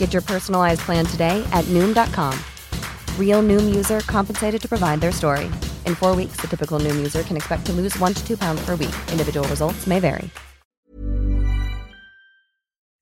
Get 0.00 0.10
your 0.14 0.24
personalized 0.32 0.82
plan 0.88 1.04
today 1.14 1.36
at 1.58 1.64
Noom.com. 1.74 2.34
Real 3.22 3.42
Noom 3.50 3.64
user 3.78 4.00
compensated 4.16 4.60
to 4.64 4.68
provide 4.74 4.98
their 5.00 5.14
story. 5.22 5.48
In 5.88 5.94
four 6.02 6.12
weeks, 6.20 6.36
the 6.42 6.48
typical 6.54 6.78
Noom 6.84 6.98
user 7.06 7.22
can 7.28 7.36
expect 7.40 7.62
to 7.68 7.72
lose 7.80 7.94
one 8.04 8.14
to 8.18 8.22
two 8.28 8.36
pounds 8.44 8.60
per 8.66 8.74
week. 8.82 8.96
Individual 9.14 9.46
results 9.54 9.86
may 9.86 10.00
vary. 10.00 10.30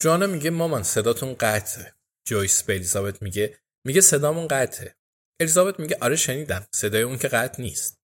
جوانا 0.02 0.26
میگه 0.26 0.50
مامان 0.50 0.82
صداتون 0.82 1.34
قطعه. 1.34 1.94
جویس 2.26 2.62
به 2.62 2.74
الیزابت 2.74 3.22
میگه 3.22 3.58
میگه 3.84 4.00
صدامون 4.00 4.48
قطعه. 4.48 4.96
الیزابت 5.40 5.80
میگه 5.80 5.98
آره 6.00 6.16
شنیدم. 6.16 6.66
صدای 6.74 7.02
اون 7.02 7.18
که 7.18 7.28
قطع 7.28 7.62
نیست. 7.62 7.98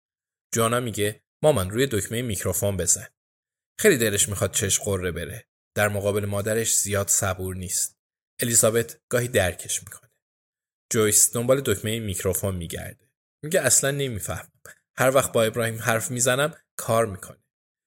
جوانا 0.54 0.80
میگه 0.80 1.22
مامان 1.42 1.70
روی 1.70 1.86
دکمه 1.90 2.22
میکروفون 2.22 2.76
بزن. 2.76 3.06
خیلی 3.78 3.96
دلش 3.96 4.28
می‌خواد 4.28 4.52
چش 4.52 4.80
قره 4.80 5.12
بره. 5.12 5.46
در 5.74 5.88
مقابل 5.88 6.24
مادرش 6.24 6.78
زیاد 6.78 7.08
صبور 7.08 7.56
نیست. 7.56 8.01
الیزابت 8.40 9.00
گاهی 9.08 9.28
درکش 9.28 9.82
می‌کنه. 9.82 10.10
جویس 10.92 11.32
دنبال 11.32 11.60
دکمه 11.60 12.00
میکروفون 12.00 12.56
میگرده. 12.56 13.10
میگه 13.44 13.60
اصلا 13.60 13.90
نمی‌فهمم. 13.90 14.52
هر 14.96 15.16
وقت 15.16 15.32
با 15.32 15.42
ابراهیم 15.42 15.78
حرف 15.78 16.10
می‌زنم 16.10 16.54
کار 16.76 17.06
می‌کنه. 17.06 17.44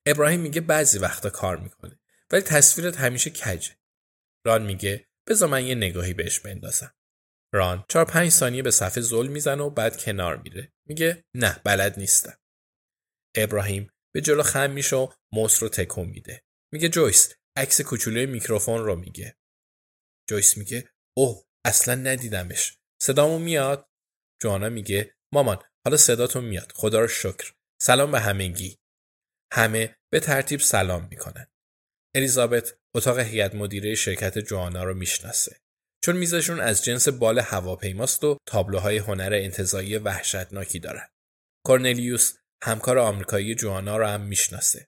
ابراهیم 0.07 0.39
میگه 0.39 0.61
بعضی 0.61 0.99
وقتا 0.99 1.29
کار 1.29 1.57
می‌کنه. 1.57 1.99
ولی 2.31 2.41
تصویرت 2.41 2.97
همیشه 2.97 3.29
کجه. 3.29 3.75
ران 4.45 4.65
میگه 4.65 5.07
بذار 5.27 5.49
من 5.49 5.65
یه 5.65 5.75
نگاهی 5.75 6.13
بهش 6.13 6.39
بندازم. 6.39 6.95
ران 7.53 7.85
چهار 7.89 8.05
پنج 8.05 8.29
ثانیه 8.29 8.61
به 8.61 8.71
صفحه 8.71 9.01
زل 9.01 9.27
می‌زنه 9.27 9.63
و 9.63 9.69
بعد 9.69 10.03
کنار 10.03 10.37
میره. 10.37 10.73
میگه 10.85 11.25
نه 11.33 11.61
بلد 11.63 11.99
نیستم. 11.99 12.37
ابراهیم 13.35 13.89
به 14.13 14.21
جلو 14.21 14.43
خم 14.43 14.71
میشه 14.71 14.95
و 14.95 15.07
موس 15.31 15.63
رو 15.63 15.69
تکون 15.69 16.07
میده. 16.07 16.43
میگه 16.73 16.89
جویس 16.89 17.33
عکس 17.57 17.81
کوچولوی 17.81 18.25
میکروفون 18.25 18.85
رو 18.85 18.95
میگه. 18.95 19.37
جویس 20.29 20.57
میگه 20.57 20.89
اوه 21.17 21.43
اصلا 21.65 21.95
ندیدمش. 21.95 22.77
صدامون 23.01 23.41
میاد؟ 23.41 23.89
جوانا 24.41 24.69
میگه 24.69 25.15
مامان 25.33 25.57
حالا 25.85 25.97
صداتون 25.97 26.45
میاد. 26.45 26.71
خدا 26.75 26.99
رو 26.99 27.07
شکر. 27.07 27.53
سلام 27.81 28.11
به 28.11 28.19
همگی. 28.19 28.77
همه 29.53 29.95
به 30.11 30.19
ترتیب 30.19 30.59
سلام 30.59 31.07
می‌کنن. 31.11 31.47
الیزابت 32.15 32.77
اتاق 32.95 33.19
هیئت 33.19 33.55
مدیره 33.55 33.95
شرکت 33.95 34.39
جوانا 34.39 34.83
رو 34.83 34.93
می‌شناسه. 34.93 35.59
چون 36.03 36.17
میزشون 36.17 36.59
از 36.59 36.83
جنس 36.83 37.07
بال 37.07 37.39
هواپیماست 37.39 38.23
و 38.23 38.37
تابلوهای 38.45 38.97
هنر 38.97 39.33
انتظایی 39.33 39.97
وحشتناکی 39.97 40.79
دارن. 40.79 41.07
کورنلیوس 41.65 42.33
همکار 42.63 42.99
آمریکایی 42.99 43.55
جوانا 43.55 43.97
رو 43.97 44.05
هم 44.05 44.21
می‌شناسه. 44.21 44.87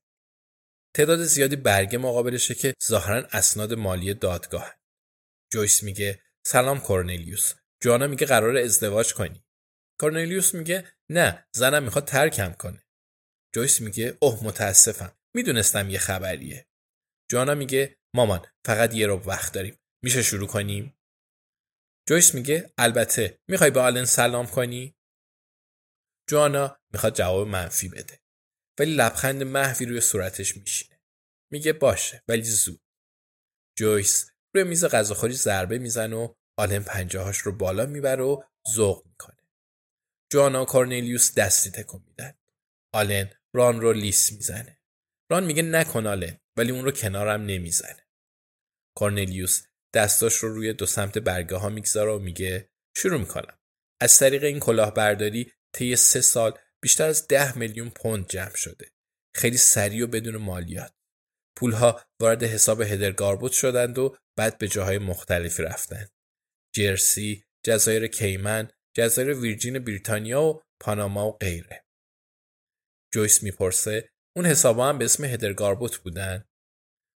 تعداد 0.95 1.23
زیادی 1.23 1.55
برگه 1.55 1.97
مقابلشه 1.97 2.55
که 2.55 2.73
ظاهرا 2.83 3.27
اسناد 3.31 3.73
مالی 3.73 4.13
دادگاه. 4.13 4.76
جویس 5.53 5.83
میگه 5.83 6.23
سلام 6.45 6.79
کورنلیوس. 6.79 7.53
جوانا 7.83 8.07
میگه 8.07 8.27
قرار 8.27 8.57
ازدواج 8.57 9.13
کنی. 9.13 9.45
کورنلیوس 9.99 10.53
میگه 10.53 10.91
نه 11.09 11.47
زنم 11.55 11.83
می‌خواد 11.83 12.05
ترکم 12.05 12.53
کنه. 12.53 12.83
جویس 13.55 13.81
میگه 13.81 14.17
اوه 14.21 14.43
متاسفم. 14.43 15.17
می‌دونستم 15.35 15.89
یه 15.89 15.99
خبریه. 15.99 16.67
جوانا 17.31 17.55
میگه 17.55 17.99
مامان 18.15 18.45
فقط 18.65 18.93
یه 18.93 19.07
رو 19.07 19.15
وقت 19.15 19.53
داریم. 19.53 19.79
میشه 20.03 20.21
شروع 20.21 20.47
کنیم؟ 20.47 20.97
جویس 22.09 22.35
میگه 22.35 22.73
البته 22.77 23.39
می‌خوای 23.47 23.71
به 23.71 23.79
آلن 23.79 24.05
سلام 24.05 24.47
کنی؟ 24.47 24.95
جوانا 26.29 26.79
می‌خواد 26.93 27.15
جواب 27.15 27.47
منفی 27.47 27.89
بده. 27.89 28.19
ولی 28.79 28.95
لبخند 28.95 29.43
محوی 29.43 29.85
روی 29.85 30.01
صورتش 30.01 30.57
میشینه. 30.57 31.01
میگه 31.51 31.73
باشه 31.73 32.23
ولی 32.27 32.43
زود. 32.43 32.81
جویس 33.77 34.31
روی 34.55 34.63
میز 34.63 34.85
غذاخوری 34.85 35.33
ضربه 35.33 35.77
می‌زنه 35.77 36.15
و 36.15 36.33
آلن 36.57 36.83
پنجاهاش 36.83 37.37
رو 37.37 37.51
بالا 37.51 37.85
می‌بره 37.85 38.23
و 38.23 38.41
ذوق 38.75 39.05
می‌کنه. 39.05 39.37
جوانا 40.31 40.61
و 40.61 40.65
کورنلیوس 40.65 41.33
دستی 41.33 41.71
تکون 41.71 42.03
میدن. 42.07 42.33
آلن 42.93 43.29
ران 43.53 43.81
رو 43.81 43.93
لیس 43.93 44.31
می‌زنه. 44.31 44.79
ران 45.31 45.43
میگه 45.43 45.61
نکن 45.61 46.07
آلن 46.07 46.37
ولی 46.57 46.71
اون 46.71 46.85
رو 46.85 46.91
کنارم 46.91 47.41
نمی‌زنه. 47.41 48.07
کورنلیوس 48.97 49.63
دستاش 49.93 50.35
رو 50.35 50.53
روی 50.53 50.73
دو 50.73 50.85
سمت 50.85 51.17
برگه 51.17 51.55
ها 51.55 51.69
می‌گذاره 51.69 52.11
و 52.11 52.19
میگه 52.19 52.69
شروع 52.97 53.19
می‌کنم. 53.19 53.57
از 54.01 54.19
طریق 54.19 54.43
این 54.43 54.59
کلاهبرداری 54.59 55.51
طی 55.73 55.95
سه 55.95 56.21
سال 56.21 56.59
بیشتر 56.81 57.09
از 57.09 57.27
ده 57.27 57.57
میلیون 57.57 57.89
پوند 57.89 58.27
جمع 58.27 58.55
شده. 58.55 58.91
خیلی 59.35 59.57
سریع 59.57 60.03
و 60.03 60.07
بدون 60.07 60.37
مالیات. 60.37 60.93
پولها 61.57 62.01
وارد 62.21 62.43
حساب 62.43 62.81
هدرگاربوت 62.81 63.51
شدند 63.51 63.97
و 63.97 64.17
بعد 64.37 64.57
به 64.57 64.67
جاهای 64.67 64.97
مختلفی 64.97 65.63
رفتند. 65.63 66.09
جرسی، 66.75 67.43
جزایر 67.65 68.07
کیمن، 68.07 68.71
جزایر 68.95 69.33
ویرجین 69.33 69.79
بریتانیا 69.79 70.43
و 70.43 70.61
پاناما 70.81 71.27
و 71.27 71.37
غیره. 71.37 71.85
جویس 73.13 73.43
می‌پرسه 73.43 74.09
اون 74.35 74.45
حسابا 74.45 74.89
هم 74.89 74.97
به 74.97 75.05
اسم 75.05 75.25
هدرگاربوت 75.25 75.97
بودن؟ 75.97 76.45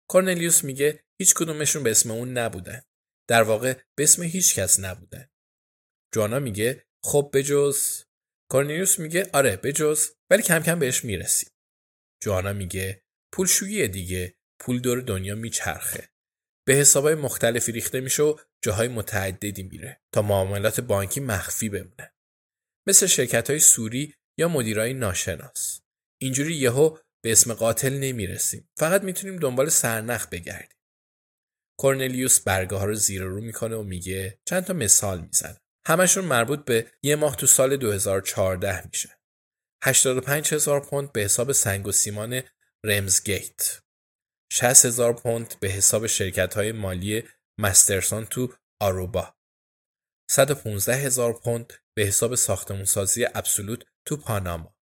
کورنلیوس 0.09 0.63
میگه 0.63 1.03
هیچ 1.21 1.33
کدومشون 1.35 1.83
به 1.83 1.91
اسم 1.91 2.11
اون 2.11 2.37
نبودن. 2.37 2.81
در 3.29 3.43
واقع 3.43 3.73
به 3.97 4.03
اسم 4.03 4.23
هیچ 4.23 4.59
کس 4.59 4.79
نبودن. 4.79 5.29
جوانا 6.13 6.39
میگه 6.39 6.87
خب 7.03 7.31
بجز 7.33 8.03
کورنلیوس 8.51 8.99
میگه 8.99 9.29
آره 9.33 9.57
بجز 9.57 10.09
ولی 10.29 10.43
کم 10.43 10.59
کم 10.59 10.79
بهش 10.79 11.05
می‌رسیم. 11.05 11.49
جوانا 12.23 12.53
میگه 12.53 13.03
پولشویی 13.31 13.87
دیگه 13.87 14.35
پول 14.59 14.79
دور 14.79 15.01
دنیا 15.01 15.35
میچرخه. 15.35 16.09
به 16.67 16.73
حسابای 16.73 17.15
مختلفی 17.15 17.71
ریخته 17.71 17.99
میشه 17.99 18.23
و 18.23 18.35
جاهای 18.63 18.87
متعددی 18.87 19.63
میره 19.63 20.01
تا 20.13 20.21
معاملات 20.21 20.81
بانکی 20.81 21.19
مخفی 21.19 21.69
بمونه. 21.69 22.13
مثل 22.87 23.05
شرکت 23.05 23.49
های 23.49 23.59
سوری 23.59 24.15
یا 24.37 24.47
مدیرای 24.47 24.93
ناشناس. 24.93 25.81
اینجوری 26.21 26.55
یهو 26.55 26.97
به 27.23 27.31
اسم 27.31 27.53
قاتل 27.53 27.93
نمی‌رسیم. 27.93 28.69
فقط 28.77 29.03
می‌تونیم 29.03 29.39
دنبال 29.39 29.69
سرنخ 29.69 30.27
بگردیم. 30.27 30.77
کورنلیوس 31.79 32.39
برگه 32.39 32.77
ها 32.77 32.85
رو 32.85 32.95
زیر 32.95 33.23
رو 33.23 33.41
می‌کنه 33.41 33.75
و 33.75 33.83
میگه 33.83 34.39
چند 34.45 34.63
تا 34.63 34.73
مثال 34.73 35.21
می‌زنه. 35.21 35.57
همشون 35.87 36.25
مربوط 36.25 36.65
به 36.65 36.91
یه 37.03 37.15
ماه 37.15 37.35
تو 37.35 37.47
سال 37.47 37.77
2014 37.77 38.87
میشه. 38.87 39.19
85 39.83 40.53
هزار 40.53 40.79
پوند 40.79 41.11
به 41.11 41.21
حساب 41.21 41.51
سنگ 41.51 41.87
و 41.87 41.91
سیمان 41.91 42.41
رمزگیت. 42.85 43.81
60 44.51 44.85
هزار 44.85 45.13
پوند 45.13 45.59
به 45.59 45.67
حساب 45.67 46.07
شرکت 46.07 46.53
های 46.53 46.71
مالی 46.71 47.23
مسترسون 47.59 48.25
تو 48.25 48.53
آروبا. 48.79 49.35
115 50.31 50.95
هزار 50.95 51.39
پوند 51.39 51.73
به 51.97 52.03
حساب 52.03 52.35
ساختمونسازی 52.35 53.25
ابسولوت 53.25 53.83
تو 54.05 54.17
پاناما 54.17 54.75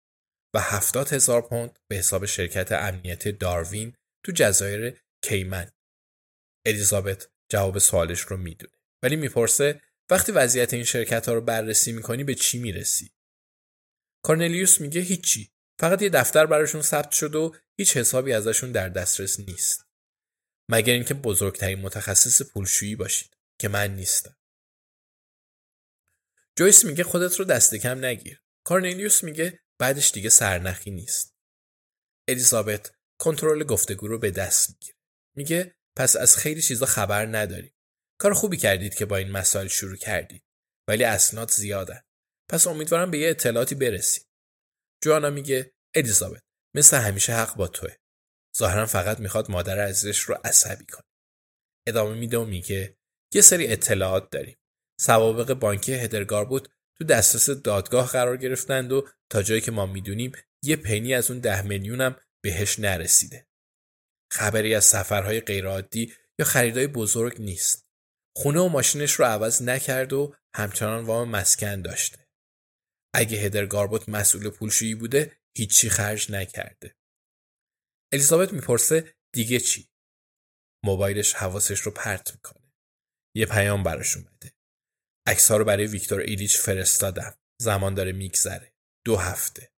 و 0.54 0.60
هفتاد 0.60 1.12
هزار 1.12 1.42
پوند 1.42 1.78
به 1.88 1.96
حساب 1.96 2.26
شرکت 2.26 2.72
امنیت 2.72 3.28
داروین 3.28 3.96
تو 4.24 4.32
جزایر 4.32 5.00
کیمن. 5.22 5.70
الیزابت 6.66 7.28
جواب 7.48 7.78
سوالش 7.78 8.20
رو 8.20 8.36
می‌دونه 8.36 8.72
ولی 9.02 9.16
می‌پرسه 9.16 9.80
وقتی 10.10 10.32
وضعیت 10.32 10.74
این 10.74 10.84
شرکت 10.84 11.28
ها 11.28 11.34
رو 11.34 11.40
بررسی 11.40 11.92
می‌کنی 11.92 12.24
به 12.24 12.34
چی 12.34 12.58
می‌رسی؟ 12.58 13.12
کارنلیوس 14.24 14.80
میگه 14.80 15.00
هیچی 15.00 15.55
فقط 15.78 16.02
یه 16.02 16.08
دفتر 16.08 16.46
براشون 16.46 16.82
ثبت 16.82 17.12
شد 17.12 17.34
و 17.34 17.54
هیچ 17.78 17.96
حسابی 17.96 18.32
ازشون 18.32 18.72
در 18.72 18.88
دسترس 18.88 19.40
نیست. 19.40 19.84
مگر 20.70 20.92
اینکه 20.92 21.14
بزرگترین 21.14 21.80
متخصص 21.80 22.42
پولشویی 22.42 22.96
باشید 22.96 23.36
که 23.60 23.68
من 23.68 23.94
نیستم. 23.94 24.36
جویس 26.58 26.84
میگه 26.84 27.04
خودت 27.04 27.36
رو 27.36 27.44
دست 27.44 27.74
کم 27.74 28.04
نگیر. 28.04 28.42
کارنلیوس 28.64 29.24
میگه 29.24 29.60
بعدش 29.78 30.12
دیگه 30.12 30.28
سرنخی 30.28 30.90
نیست. 30.90 31.34
الیزابت 32.28 32.94
کنترل 33.20 33.64
گفتگو 33.64 34.08
رو 34.08 34.18
به 34.18 34.30
دست 34.30 34.70
می‌گیره. 34.70 34.96
میگه 35.36 35.76
پس 35.96 36.16
از 36.16 36.36
خیلی 36.36 36.62
چیزا 36.62 36.86
خبر 36.86 37.26
نداریم. 37.26 37.74
کار 38.18 38.34
خوبی 38.34 38.56
کردید 38.56 38.94
که 38.94 39.06
با 39.06 39.16
این 39.16 39.30
مسائل 39.30 39.68
شروع 39.68 39.96
کردید. 39.96 40.44
ولی 40.88 41.04
اسناد 41.04 41.50
زیادن. 41.50 42.00
پس 42.48 42.66
امیدوارم 42.66 43.10
به 43.10 43.18
یه 43.18 43.30
اطلاعاتی 43.30 43.74
برسیم. 43.74 44.25
جوانا 45.02 45.30
میگه 45.30 45.74
الیزابت 45.94 46.42
مثل 46.74 46.96
همیشه 46.96 47.32
حق 47.32 47.56
با 47.56 47.68
توه. 47.68 47.96
ظاهرا 48.58 48.86
فقط 48.86 49.20
می‌خواد 49.20 49.50
مادر 49.50 49.80
عزیزش 49.80 50.20
رو 50.20 50.38
عصبی 50.44 50.86
کنه. 50.86 51.04
ادامه 51.88 52.14
میده 52.14 52.38
و 52.38 52.44
میگه 52.44 52.96
یه 53.34 53.40
سری 53.40 53.66
اطلاعات 53.66 54.30
داریم. 54.30 54.58
سوابق 55.00 55.52
بانکی 55.52 55.94
هدرگار 55.94 56.44
بود 56.44 56.68
تو 56.98 57.04
دسترس 57.04 57.50
دادگاه 57.50 58.08
قرار 58.08 58.36
گرفتند 58.36 58.92
و 58.92 59.08
تا 59.30 59.42
جایی 59.42 59.60
که 59.60 59.70
ما 59.70 59.86
می‌دونیم 59.86 60.32
یه 60.62 60.76
پنی 60.76 61.14
از 61.14 61.30
اون 61.30 61.40
ده 61.40 61.62
میلیون 61.62 62.00
هم 62.00 62.16
بهش 62.42 62.78
نرسیده. 62.78 63.46
خبری 64.32 64.74
از 64.74 64.84
سفرهای 64.84 65.40
غیرعادی 65.40 66.14
یا 66.38 66.46
خریدای 66.46 66.86
بزرگ 66.86 67.40
نیست. 67.40 67.86
خونه 68.36 68.60
و 68.60 68.68
ماشینش 68.68 69.12
رو 69.12 69.24
عوض 69.24 69.62
نکرد 69.62 70.12
و 70.12 70.34
همچنان 70.54 71.04
وام 71.04 71.28
مسکن 71.28 71.82
داشته. 71.82 72.25
اگه 73.16 73.38
هدر 73.38 73.66
گاربوت 73.66 74.08
مسئول 74.08 74.50
پولشویی 74.50 74.94
بوده 74.94 75.38
هیچی 75.56 75.90
خرج 75.90 76.32
نکرده. 76.32 76.96
الیزابت 78.12 78.52
می‌پرسه 78.52 79.14
دیگه 79.34 79.60
چی؟ 79.60 79.88
موبایلش 80.84 81.34
حواسش 81.34 81.80
رو 81.80 81.92
پرت 81.92 82.34
می‌کنه. 82.34 82.72
یه 83.36 83.46
پیام 83.46 83.82
براش 83.82 84.16
اومده. 84.16 84.52
عکس 85.26 85.50
رو 85.50 85.64
برای 85.64 85.86
ویکتور 85.86 86.20
ایلیچ 86.20 86.58
فرستادم. 86.58 87.38
زمان 87.62 87.94
داره 87.94 88.12
میگذره. 88.12 88.72
دو 89.06 89.16
هفته. 89.16 89.72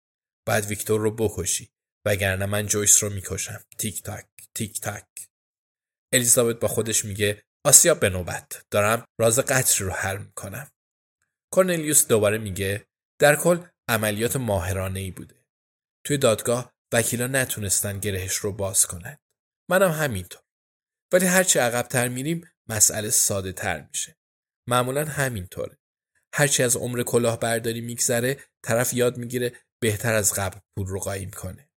بعد 0.47 0.67
ویکتور 0.67 1.01
رو 1.01 1.11
بکشی. 1.11 1.73
وگرنه 2.07 2.47
من 2.47 2.67
جویس 2.67 3.03
رو 3.03 3.11
می‌کشم. 3.11 3.65
تیک 3.79 4.03
تاک 4.03 4.27
تیک 4.55 4.81
تاک. 4.81 5.31
الیزابت 6.13 6.61
با 6.61 6.69
خودش 6.69 7.05
میگه 7.05 7.43
آسیا 7.67 7.95
به 7.95 8.09
نوبت 8.09 8.67
دارم 8.71 9.05
راز 9.21 9.39
قتل 9.39 9.85
رو 9.85 9.91
حل 9.91 10.19
می‌کنم. 10.19 10.71
کورنلیوس 11.53 12.07
دوباره 12.07 12.39
میگه 12.39 12.88
در 13.21 13.37
کل 13.37 13.67
عملیات 13.89 14.37
ماهرانه 14.37 15.01
ای 15.01 15.11
بوده. 15.11 15.45
توی 16.07 16.19
دادگاه 16.19 16.75
وکیلا 16.93 17.27
نتونستن 17.27 18.01
گرهش 18.01 18.37
رو 18.37 18.53
باز 18.53 18.87
کنند. 18.87 19.21
منم 19.71 19.91
همینطور. 19.91 20.43
ولی 21.13 21.27
هرچی 21.27 21.59
عقبتر 21.59 22.09
میریم 22.09 22.51
مسئله 22.69 23.11
ساده 23.11 23.53
تر 23.53 23.81
میشه. 23.81 24.17
معمولا 24.69 25.05
همینطوره. 25.05 25.79
هرچی 26.35 26.63
از 26.63 26.77
عمر 26.77 27.03
کلاهبرداری 27.03 27.81
میگذره 27.81 28.45
طرف 28.65 28.95
یاد 28.95 29.17
می‌گیره 29.17 29.53
بهتر 29.83 30.15
از 30.15 30.33
قبل 30.35 30.59
پول 30.77 30.87
رو 30.87 31.01
قایم 31.01 31.31
کنه. 31.31 31.71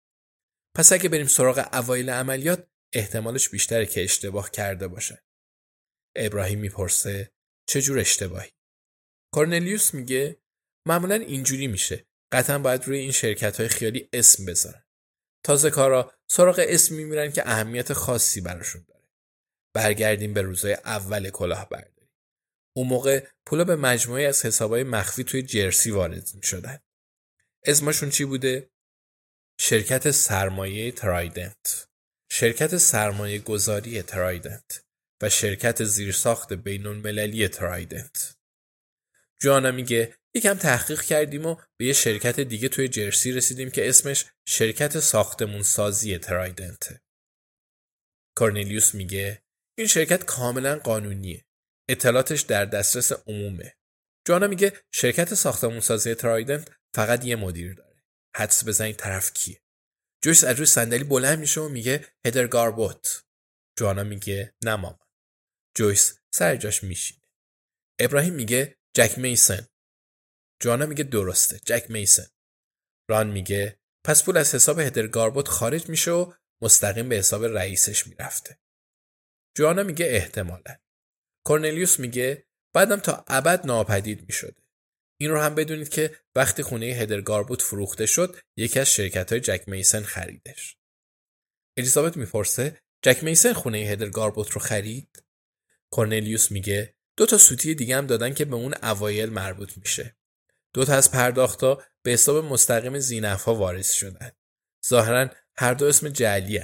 پس 0.75 0.91
اگه 0.91 1.09
بریم 1.09 1.27
سراغ 1.27 1.69
اوایل 1.73 2.09
عملیات 2.09 2.67
احتمالش 2.93 3.49
بیشتره 3.49 3.85
که 3.85 4.03
اشتباه 4.03 4.51
کرده 4.51 4.87
باشه. 4.87 5.23
ابراهیم 6.15 6.59
می‌پرسه 6.59 7.31
چه 7.69 7.81
جور 7.81 7.99
اشتباهی؟ 7.99 8.51
کورنلیوس 9.33 9.93
میگه 9.93 10.41
معمولا 10.89 11.15
اینجوری 11.15 11.67
میشه. 11.67 12.05
قطعا 12.31 12.59
باید 12.59 12.83
روی 12.83 12.97
این 12.97 13.11
شرکت 13.11 13.59
های 13.59 13.69
خیالی 13.69 14.09
اسم 14.13 14.45
بذارن. 14.45 14.83
تازه 15.43 15.69
کارا 15.69 16.13
سراغ 16.27 16.65
اسم 16.67 16.95
میمیرن 16.95 17.31
که 17.31 17.49
اهمیت 17.49 17.93
خاصی 17.93 18.41
براشون 18.41 18.85
داره. 18.87 19.07
برگردیم 19.73 20.33
به 20.33 20.41
روزای 20.41 20.73
اول 20.73 21.29
کلاهبرداری. 21.29 22.09
اون 22.75 22.87
موقع 22.87 23.27
پولا 23.45 23.63
به 23.63 23.75
مجموعه 23.75 24.27
از 24.27 24.45
حسابای 24.45 24.83
مخفی 24.83 25.23
توی 25.23 25.41
جرسی 25.41 25.91
وارد 25.91 26.29
می 26.33 26.43
شدن. 26.43 26.79
اسمشون 27.65 28.09
چی 28.09 28.25
بوده؟ 28.25 28.69
شرکت 29.59 30.11
سرمایه 30.11 30.91
ترایدنت 30.91 31.87
شرکت 32.31 32.77
سرمایه 32.77 33.39
گذاری 33.39 34.01
ترایدنت 34.01 34.83
و 35.21 35.29
شرکت 35.29 35.83
زیرساخت 35.83 36.53
بین 36.53 36.85
المللی 36.85 37.47
ترایدنت 37.47 38.37
جوانا 39.41 39.71
میگه 39.71 40.18
یکم 40.35 40.53
تحقیق 40.53 41.01
کردیم 41.01 41.45
و 41.45 41.55
به 41.79 41.85
یه 41.85 41.93
شرکت 41.93 42.39
دیگه 42.39 42.69
توی 42.69 42.87
جرسی 42.87 43.31
رسیدیم 43.31 43.71
که 43.71 43.89
اسمش 43.89 44.25
شرکت 44.47 44.99
ساختمون 44.99 45.63
سازی 45.63 46.17
ترایدنته. 46.17 47.01
کورنلیوس 48.37 48.95
میگه 48.95 49.43
این 49.77 49.87
شرکت 49.87 50.25
کاملا 50.25 50.79
قانونیه. 50.79 51.45
اطلاعاتش 51.89 52.41
در 52.41 52.65
دسترس 52.65 53.11
عمومه. 53.11 53.75
جوانا 54.27 54.47
میگه 54.47 54.73
شرکت 54.91 55.33
ساختمون 55.33 55.79
سازی 55.79 56.15
ترایدنت 56.15 56.71
فقط 56.95 57.25
یه 57.25 57.35
مدیر 57.35 57.73
داره. 57.73 58.03
حدس 58.35 58.67
بزنید 58.67 58.95
طرف 58.95 59.33
کیه. 59.33 59.61
جویس 60.23 60.43
از 60.43 60.55
روی 60.55 60.65
صندلی 60.65 61.03
بلند 61.03 61.39
میشه 61.39 61.61
و 61.61 61.69
میگه 61.69 62.07
هدر 62.25 62.47
گاربوت. 62.47 63.23
جوانا 63.79 64.03
میگه 64.03 64.55
نه 64.63 64.75
مامان. 64.75 65.07
جویس 65.77 66.19
سر 66.33 66.55
جاش 66.55 66.83
میشینه. 66.83 67.21
ابراهیم 67.99 68.33
میگه 68.33 68.77
جک 68.95 69.17
میسن 69.17 69.67
جوانا 70.59 70.85
میگه 70.85 71.03
درسته 71.03 71.59
جک 71.65 71.85
میسن. 71.89 72.27
ران 73.09 73.27
میگه 73.27 73.79
پس 74.05 74.23
پول 74.23 74.37
از 74.37 74.55
حساب 74.55 74.79
هدر 74.79 75.07
گاربوت 75.07 75.47
خارج 75.47 75.89
میشه 75.89 76.11
و 76.11 76.33
مستقیم 76.61 77.09
به 77.09 77.15
حساب 77.15 77.45
رئیسش 77.45 78.07
می‌رفته. 78.07 78.59
جوانا 79.57 79.83
میگه 79.83 80.05
احتمالا. 80.05 80.75
کورنلیوس 81.45 81.99
میگه 81.99 82.47
بعدم 82.73 82.99
تا 82.99 83.25
ابد 83.27 83.65
ناپدید 83.65 84.21
می‌شده. 84.27 84.61
این 85.21 85.31
رو 85.31 85.39
هم 85.39 85.55
بدونید 85.55 85.89
که 85.89 86.19
وقتی 86.35 86.63
خونه 86.63 86.85
هدر 86.85 87.21
گاربوت 87.21 87.61
فروخته 87.61 88.05
شد 88.05 88.37
یکی 88.57 88.79
از 88.79 88.93
شرکت 88.93 89.31
های 89.31 89.41
جک 89.41 89.63
میسن 89.67 90.03
خریدش. 90.03 90.77
الیزابت 91.77 92.17
می‌پرسه 92.17 92.81
جک 93.01 93.23
میسن 93.23 93.53
خونه 93.53 93.77
هدر 93.77 94.09
گاربوت 94.09 94.51
رو 94.51 94.61
خرید؟ 94.61 95.23
کورنلیوس 95.91 96.51
میگه 96.51 96.95
دو 97.17 97.25
تا 97.25 97.37
سوتی 97.37 97.75
دیگه 97.75 97.97
هم 97.97 98.07
دادن 98.07 98.33
که 98.33 98.45
به 98.45 98.55
اون 98.55 98.73
اوایل 98.83 99.29
مربوط 99.29 99.77
میشه. 99.77 100.18
دو 100.73 100.85
تا 100.85 100.93
از 100.93 101.11
پرداختها 101.11 101.83
به 102.03 102.11
حساب 102.11 102.45
مستقیم 102.45 102.99
زینفها 102.99 103.55
واریز 103.55 103.91
شدن. 103.91 104.31
ظاهرا 104.87 105.29
هر 105.57 105.73
دو 105.73 105.85
اسم 105.85 106.09
جعلی 106.09 106.59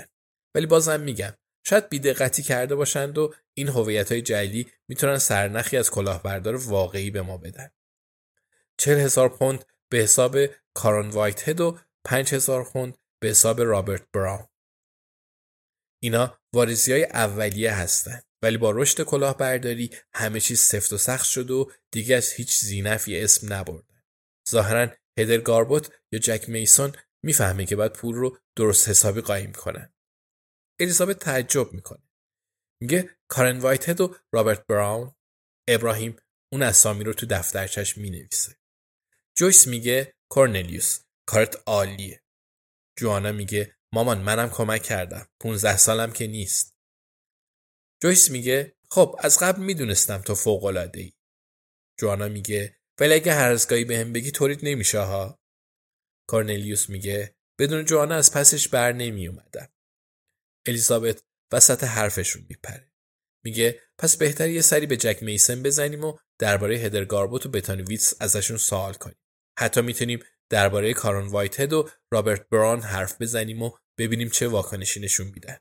ولی 0.55 0.65
بازم 0.65 0.99
میگم 0.99 1.33
شاید 1.67 1.89
بیدقتی 1.89 2.43
کرده 2.43 2.75
باشند 2.75 3.17
و 3.17 3.33
این 3.53 3.67
هویت 3.67 4.11
های 4.11 4.21
جعلی 4.21 4.71
می‌تونن 4.87 5.17
سرنخی 5.17 5.77
از 5.77 5.89
کلاهبردار 5.89 6.55
واقعی 6.55 7.11
به 7.11 7.21
ما 7.21 7.37
بدن. 7.37 7.71
چل 8.77 8.99
هزار 8.99 9.29
پوند 9.29 9.65
به 9.89 9.97
حساب 9.97 10.37
کارون 10.73 11.09
وایت 11.09 11.49
هد 11.49 11.61
و 11.61 11.79
پنج 12.05 12.33
هزار 12.33 12.63
پوند 12.63 12.97
به 13.19 13.27
حساب 13.27 13.61
رابرت 13.61 14.03
براون. 14.13 14.47
اینا 16.03 16.39
واریزی 16.53 16.91
های 16.91 17.03
اولیه 17.03 17.73
هستند. 17.73 18.23
ولی 18.41 18.57
با 18.57 18.71
رشد 18.71 19.03
کلاهبرداری 19.03 19.89
همه 20.13 20.39
چیز 20.39 20.59
سفت 20.59 20.93
و 20.93 20.97
سخت 20.97 21.25
شد 21.25 21.51
و 21.51 21.71
دیگه 21.91 22.15
از 22.15 22.31
هیچ 22.31 22.59
زینفی 22.59 23.19
اسم 23.19 23.53
نبردن. 23.53 23.94
ظاهرا 24.49 24.87
هدر 25.19 25.37
گاربوت 25.37 25.93
یا 26.11 26.19
جک 26.19 26.49
میسون 26.49 26.93
می‌فهمه 27.23 27.65
که 27.65 27.75
باید 27.75 27.93
پول 27.93 28.15
رو 28.15 28.37
درست 28.55 28.89
حسابی 28.89 29.21
قایم 29.21 29.51
کنن. 29.51 29.93
الیزابت 30.79 31.19
تعجب 31.19 31.73
می‌کنه. 31.73 32.03
میگه 32.81 33.09
کارن 33.27 33.59
وایت 33.59 34.01
و 34.01 34.15
رابرت 34.33 34.67
براون 34.67 35.15
ابراهیم 35.69 36.15
اون 36.53 36.61
اسامی 36.61 37.03
رو 37.03 37.13
تو 37.13 37.25
دفترچش 37.25 37.97
می‌نویسه. 37.97 38.55
جویس 39.37 39.67
میگه 39.67 40.15
کورنلیوس 40.29 40.99
کارت 41.25 41.63
عالیه. 41.67 42.23
جوانا 42.97 43.31
میگه 43.31 43.75
مامان 43.93 44.21
منم 44.21 44.49
کمک 44.49 44.83
کردم. 44.83 45.27
15 45.39 45.77
سالم 45.77 46.11
که 46.11 46.27
نیست. 46.27 46.75
جویس 48.03 48.31
میگه 48.31 48.75
خب 48.89 49.15
از 49.19 49.39
قبل 49.39 49.61
می‌دونستم 49.61 50.21
تو 50.21 50.35
فوق 50.35 50.63
العاده 50.63 50.99
ای. 50.99 51.13
جوانا 51.99 52.27
میگه 52.27 52.79
ولی 52.99 53.13
اگه 53.13 53.33
هر 53.33 53.51
از 53.51 53.67
گاهی 53.67 53.85
بهم 53.85 54.13
بگی 54.13 54.31
طوریت 54.31 54.63
نمیشه 54.63 54.99
ها. 54.99 55.39
کارنلیوس 56.29 56.89
میگه 56.89 57.35
بدون 57.59 57.85
جوانا 57.85 58.15
از 58.15 58.33
پسش 58.33 58.67
بر 58.67 58.91
نمی 58.91 59.27
اومدم. 59.27 59.69
الیزابت 60.67 61.23
وسط 61.53 61.83
حرفشون 61.83 62.45
میپره. 62.49 62.91
میگه 63.45 63.81
پس 63.97 64.17
بهتر 64.17 64.49
یه 64.49 64.61
سری 64.61 64.85
به 64.85 64.97
جک 64.97 65.23
میسن 65.23 65.63
بزنیم 65.63 66.03
و 66.03 66.17
درباره 66.39 66.75
هدر 66.75 67.05
گاربوت 67.05 67.45
و 67.45 67.49
بتانی 67.49 67.81
ویتس 67.81 68.21
ازشون 68.21 68.57
سوال 68.57 68.93
کنیم. 68.93 69.17
حتی 69.59 69.81
می‌تونیم 69.81 70.19
درباره 70.49 70.93
کارون 70.93 71.27
وایتهد 71.27 71.73
و 71.73 71.89
رابرت 72.13 72.49
بران 72.49 72.81
حرف 72.81 73.21
بزنیم 73.21 73.61
و 73.61 73.71
ببینیم 73.99 74.29
چه 74.29 74.47
واکنشی 74.47 74.99
نشون 74.99 75.27
میدن 75.27 75.57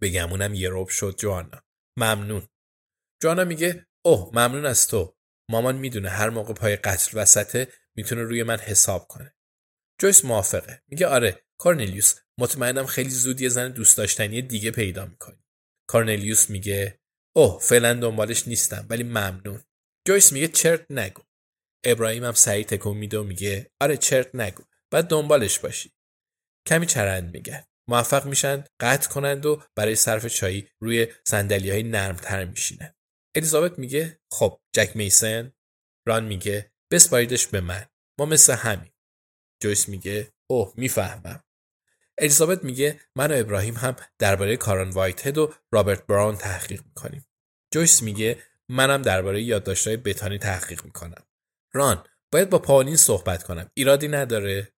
بگمونم 0.00 0.54
یه 0.54 0.68
روب 0.68 0.88
شد 0.88 1.16
جوانا 1.18 1.62
ممنون 1.98 2.48
جوانا 3.22 3.44
میگه 3.44 3.86
اوه 4.04 4.30
ممنون 4.34 4.66
از 4.66 4.88
تو 4.88 5.16
مامان 5.48 5.76
می‌دونه 5.76 6.08
هر 6.08 6.30
موقع 6.30 6.54
پای 6.54 6.76
قتل 6.76 7.18
وسطه 7.18 7.68
می‌تونه 7.96 8.22
روی 8.22 8.42
من 8.42 8.58
حساب 8.58 9.06
کنه. 9.08 9.34
جویس 10.00 10.24
موافقه. 10.24 10.82
میگه 10.88 11.06
آره 11.06 11.44
کارنلیوس 11.58 12.14
مطمئنم 12.38 12.86
خیلی 12.86 13.10
زود 13.10 13.40
یه 13.40 13.48
زن 13.48 13.68
دوست 13.70 13.98
داشتنی 13.98 14.42
دیگه 14.42 14.70
پیدا 14.70 15.06
می‌کنی. 15.06 15.44
کارنلیوس 15.88 16.50
میگه 16.50 17.00
اوه 17.36 17.60
فعلا 17.60 17.94
دنبالش 17.94 18.48
نیستم 18.48 18.86
ولی 18.90 19.02
ممنون. 19.02 19.62
جویس 20.06 20.32
میگه 20.32 20.48
چرت 20.48 20.86
نگو. 20.90 21.22
ابراهیم 21.84 22.24
هم 22.24 22.32
سعی 22.32 22.64
تکون 22.64 22.96
میده 22.96 23.18
و 23.18 23.22
میگه 23.22 23.70
آره 23.80 23.96
چرت 23.96 24.34
نگو. 24.34 24.62
بعد 24.90 25.06
دنبالش 25.06 25.58
باشی. 25.58 25.92
کمی 26.66 26.86
چرند 26.86 27.34
میگن 27.34 27.64
موفق 27.88 28.26
میشن 28.26 28.64
قطع 28.80 29.08
کنند 29.10 29.46
و 29.46 29.62
برای 29.76 29.96
صرف 29.96 30.26
چایی 30.26 30.68
روی 30.80 31.06
سندلی 31.26 31.70
های 31.70 31.82
نرمتر 31.82 32.44
میشینن. 32.44 32.94
الیزابت 33.34 33.78
میگه 33.78 34.20
خب 34.30 34.60
جک 34.72 34.96
میسن 34.96 35.52
ران 36.06 36.24
میگه 36.24 36.72
بسپاریدش 36.90 37.46
به 37.46 37.60
من. 37.60 37.86
ما 38.18 38.26
مثل 38.26 38.52
همین 38.52 38.92
جویس 39.62 39.88
میگه 39.88 40.32
اوه 40.46 40.72
می‌فهمم. 40.76 41.44
الیزابت 42.18 42.64
میگه 42.64 43.00
من 43.16 43.32
و 43.32 43.34
ابراهیم 43.36 43.74
هم 43.74 43.96
درباره 44.18 44.56
کاران 44.56 44.90
وایت 44.90 45.38
و 45.38 45.54
رابرت 45.72 46.06
براون 46.06 46.36
تحقیق 46.36 46.82
می‌کنیم. 46.84 47.26
جویس 47.74 48.02
میگه 48.02 48.42
منم 48.68 49.02
درباره 49.02 49.42
یادداشت‌های 49.42 49.96
بتانی 49.96 50.38
تحقیق 50.38 50.84
می‌کنم. 50.84 51.26
ران 51.72 52.04
باید 52.32 52.50
با 52.50 52.58
پاولین 52.58 52.96
صحبت 52.96 53.42
کنم. 53.42 53.70
ایرادی 53.74 54.08
نداره. 54.08 54.72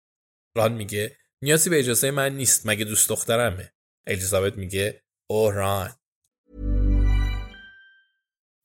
ران 0.56 0.74
میگه 0.74 1.18
نیازی 1.42 1.70
به 1.70 1.80
اجازه 1.80 2.12
من 2.12 2.36
نیست. 2.36 2.68
مگه 2.68 2.86
دوست 2.86 3.10
دخترمه؟ 3.10 3.74
الیزابت 4.08 4.58
میگه 4.58 5.04
او 5.30 5.52
ران. 5.52 5.96